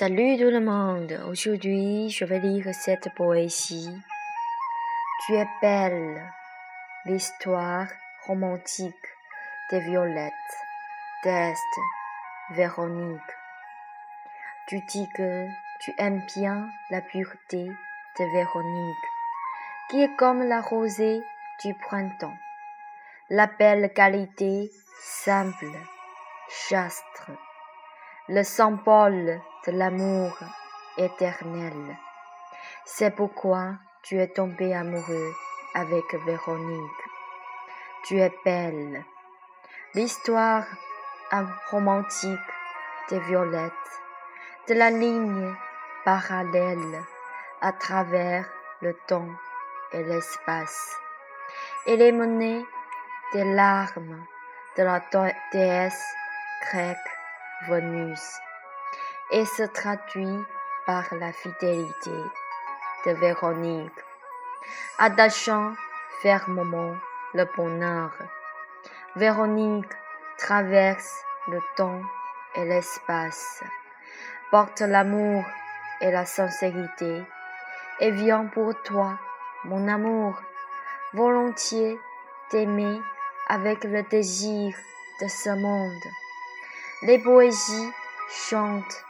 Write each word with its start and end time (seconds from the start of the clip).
Salut 0.00 0.38
tout 0.38 0.44
le 0.44 0.60
monde. 0.60 1.12
Aujourd'hui, 1.28 2.08
je 2.08 2.24
vais 2.24 2.38
lire 2.38 2.64
cette 2.72 3.14
poésie. 3.14 3.94
Tu 5.26 5.34
es 5.34 5.46
belle. 5.60 6.22
L'histoire 7.04 7.86
romantique 8.26 9.08
des 9.70 9.80
violettes 9.80 10.32
d'Est 11.22 11.74
Véronique. 12.52 13.20
Tu 14.68 14.80
dis 14.88 15.06
que 15.14 15.46
tu 15.80 15.92
aimes 15.98 16.22
bien 16.34 16.70
la 16.88 17.02
pureté 17.02 17.66
de 17.66 18.24
Véronique, 18.32 19.06
qui 19.90 20.00
est 20.00 20.16
comme 20.16 20.42
la 20.44 20.62
rosée 20.62 21.20
du 21.62 21.74
printemps. 21.74 22.38
La 23.28 23.48
belle 23.48 23.92
qualité 23.92 24.70
simple, 25.02 25.76
chastre 26.48 27.32
le 28.30 28.44
symbole 28.44 29.40
l'amour 29.68 30.36
éternel. 30.96 31.96
C'est 32.84 33.14
pourquoi 33.14 33.74
tu 34.02 34.18
es 34.18 34.28
tombé 34.28 34.74
amoureux 34.74 35.32
avec 35.74 36.04
Véronique. 36.24 37.02
Tu 38.04 38.18
es 38.18 38.32
belle. 38.44 39.04
L'histoire 39.94 40.64
romantique 41.70 42.38
des 43.08 43.20
violettes, 43.20 43.72
de 44.68 44.74
la 44.74 44.90
ligne 44.90 45.54
parallèle 46.04 47.02
à 47.60 47.72
travers 47.72 48.48
le 48.80 48.94
temps 49.06 49.28
et 49.92 50.02
l'espace. 50.02 50.96
Elle 51.86 52.02
est 52.02 52.12
menée 52.12 52.64
des 53.32 53.44
larmes 53.44 54.24
de 54.76 54.82
la 54.82 55.02
déesse 55.52 56.14
grecque 56.62 56.96
Venus 57.68 58.40
et 59.32 59.44
se 59.44 59.62
traduit 59.62 60.44
par 60.86 61.04
la 61.12 61.32
fidélité 61.32 62.10
de 63.06 63.12
Véronique, 63.12 63.92
attachant 64.98 65.74
fermement 66.22 66.94
le 67.34 67.44
bonheur. 67.56 68.12
Véronique 69.16 69.92
traverse 70.38 71.22
le 71.48 71.60
temps 71.76 72.02
et 72.54 72.64
l'espace, 72.64 73.62
porte 74.50 74.80
l'amour 74.80 75.44
et 76.00 76.10
la 76.10 76.26
sincérité, 76.26 77.22
et 78.00 78.10
vient 78.10 78.46
pour 78.46 78.74
toi, 78.82 79.18
mon 79.64 79.86
amour, 79.88 80.40
volontiers 81.12 81.98
t'aimer 82.50 83.00
avec 83.48 83.84
le 83.84 84.02
désir 84.04 84.74
de 85.20 85.28
ce 85.28 85.50
monde. 85.50 86.02
Les 87.02 87.18
poésies 87.18 87.90
chantent, 88.28 89.04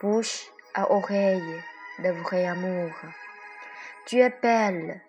bouche 0.00 0.46
à 0.74 0.90
oreille, 0.90 1.62
le 1.98 2.10
vrai 2.22 2.46
amour. 2.46 2.90
Tu 4.06 4.18
es 4.18 4.34
belle. 4.42 5.00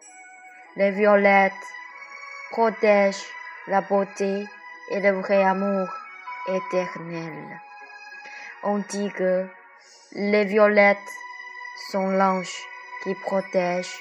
Les 0.75 0.91
violettes 0.91 1.53
protègent 2.51 3.25
la 3.67 3.81
beauté 3.81 4.45
et 4.89 4.99
le 4.99 5.11
vrai 5.11 5.43
amour 5.43 5.87
éternel. 6.47 7.59
On 8.63 8.79
dit 8.79 9.11
que 9.11 9.47
les 10.13 10.45
violettes 10.45 10.97
sont 11.91 12.09
l'ange 12.09 12.53
qui 13.03 13.15
protège 13.15 13.91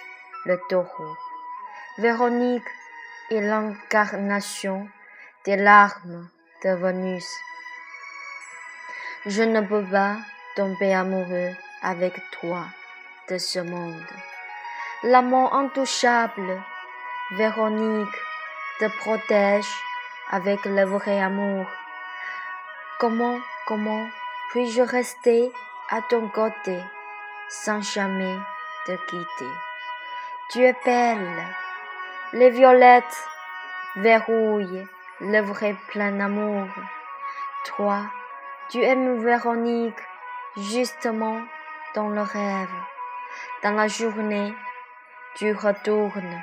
le 0.44 0.60
taureau. 0.69 1.16
Véronique 1.98 2.69
est 3.30 3.41
l'incarnation 3.41 4.88
des 5.44 5.56
larmes 5.56 6.28
de 6.64 6.70
Vénus. 6.70 7.28
Je 9.26 9.43
ne 9.43 9.60
peux 9.60 9.84
pas 9.84 10.16
tomber 10.56 10.94
amoureux 10.94 11.53
avec 11.83 12.15
toi 12.33 12.65
de 13.28 13.38
ce 13.38 13.59
monde. 13.59 14.12
L'amour 15.03 15.55
intouchable, 15.55 16.62
Véronique, 17.33 18.19
te 18.81 18.87
protège 18.99 19.72
avec 20.31 20.65
le 20.65 20.84
vrai 20.84 21.21
amour. 21.21 21.66
Comment, 22.99 23.38
comment 23.66 24.06
puis-je 24.50 24.83
rester 24.83 25.53
à 25.91 26.03
ton 26.03 26.28
côté 26.28 26.78
sans 27.49 27.82
jamais 27.82 28.37
te 28.87 28.93
quitter? 29.06 29.53
Tu 30.50 30.65
es 30.65 30.77
belle. 30.84 31.47
Les 32.32 32.50
violettes 32.50 33.28
verrouillent 33.97 34.87
le 35.21 35.41
vrai 35.41 35.77
plein 35.88 36.19
amour. 36.21 36.67
Toi, 37.65 38.03
tu 38.69 38.82
aimes 38.82 39.22
Véronique 39.22 40.00
justement 40.56 41.41
dans 41.94 42.09
le 42.09 42.22
rêve. 42.22 42.69
Dans 43.62 43.72
la 43.72 43.88
journée, 43.88 44.55
tu 45.37 45.53
retournes 45.53 46.43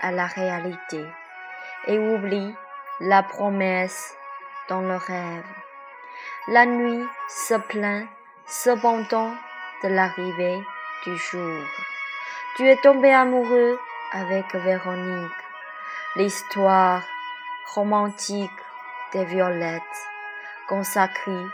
à 0.00 0.10
la 0.10 0.26
réalité 0.26 1.04
et 1.86 1.98
oublies 1.98 2.54
la 3.00 3.22
promesse 3.22 4.14
dans 4.68 4.80
le 4.80 4.96
rêve. 4.96 5.46
La 6.48 6.66
nuit 6.66 7.06
se 7.28 7.54
plaint 7.54 8.06
cependant 8.46 9.32
de 9.82 9.88
l'arrivée 9.88 10.62
du 11.04 11.16
jour. 11.16 11.64
Tu 12.56 12.68
es 12.68 12.76
tombé 12.76 13.12
amoureux 13.12 13.78
avec 14.12 14.54
Véronique. 14.54 15.30
L'histoire 16.16 17.02
romantique 17.74 18.50
des 19.12 19.24
violettes 19.24 19.82
consacrée 20.68 21.46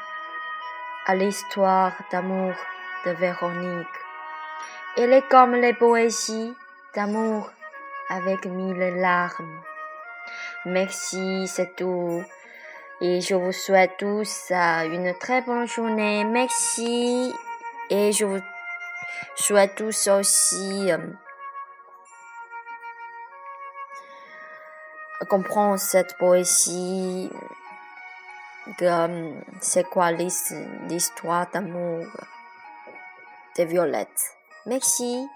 à 1.06 1.14
l'histoire 1.14 1.92
d'amour 2.10 2.54
de 3.06 3.10
Véronique. 3.12 3.86
Elle 4.96 5.12
est 5.12 5.28
comme 5.28 5.54
les 5.54 5.74
poésies 5.74 6.54
d'amour 6.94 7.50
avec 8.08 8.44
mille 8.44 8.78
larmes. 8.96 9.62
Merci, 10.66 11.46
c'est 11.48 11.74
tout. 11.76 12.22
Et 13.00 13.20
je 13.20 13.34
vous 13.34 13.52
souhaite 13.52 13.96
tous 13.98 14.50
une 14.50 15.14
très 15.18 15.40
bonne 15.42 15.66
journée. 15.66 16.24
Merci. 16.24 17.32
Et 17.88 18.12
je 18.12 18.24
vous 18.26 18.40
souhaite 19.36 19.74
tous 19.74 20.08
aussi 20.08 20.92
euh, 20.92 20.98
comprendre 25.28 25.78
cette 25.78 26.16
poésie 26.18 27.30
c'est 29.60 29.88
quoi 29.88 30.12
l'histoire 30.12 31.46
d'amour 31.52 32.06
des 33.56 33.64
violettes. 33.64 34.36
Merci. 34.66 35.26